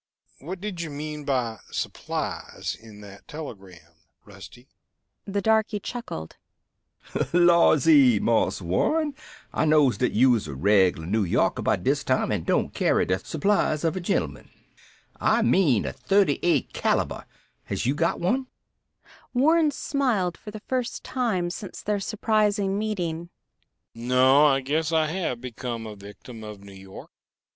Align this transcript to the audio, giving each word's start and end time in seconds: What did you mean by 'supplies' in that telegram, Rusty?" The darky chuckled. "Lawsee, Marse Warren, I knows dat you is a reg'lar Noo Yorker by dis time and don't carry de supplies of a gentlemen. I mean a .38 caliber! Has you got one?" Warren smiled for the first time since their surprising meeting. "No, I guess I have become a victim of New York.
What 0.39 0.59
did 0.59 0.81
you 0.81 0.89
mean 0.89 1.25
by 1.25 1.59
'supplies' 1.69 2.73
in 2.73 3.01
that 3.01 3.27
telegram, 3.27 3.93
Rusty?" 4.25 4.67
The 5.27 5.43
darky 5.43 5.79
chuckled. 5.79 6.37
"Lawsee, 7.33 8.19
Marse 8.19 8.63
Warren, 8.63 9.13
I 9.53 9.65
knows 9.65 9.99
dat 9.99 10.13
you 10.13 10.33
is 10.33 10.47
a 10.47 10.55
reg'lar 10.55 11.05
Noo 11.05 11.23
Yorker 11.23 11.61
by 11.61 11.75
dis 11.75 12.03
time 12.03 12.31
and 12.31 12.43
don't 12.47 12.73
carry 12.73 13.05
de 13.05 13.19
supplies 13.19 13.83
of 13.83 13.95
a 13.95 13.99
gentlemen. 13.99 14.49
I 15.19 15.43
mean 15.43 15.85
a 15.85 15.93
.38 15.93 16.73
caliber! 16.73 17.27
Has 17.65 17.85
you 17.85 17.93
got 17.93 18.19
one?" 18.19 18.47
Warren 19.35 19.69
smiled 19.69 20.35
for 20.35 20.49
the 20.49 20.61
first 20.61 21.03
time 21.03 21.51
since 21.51 21.83
their 21.83 21.99
surprising 21.99 22.75
meeting. 22.75 23.29
"No, 23.93 24.47
I 24.47 24.61
guess 24.61 24.91
I 24.91 25.05
have 25.11 25.39
become 25.41 25.85
a 25.85 25.95
victim 25.95 26.43
of 26.43 26.59
New 26.63 26.73
York. 26.73 27.11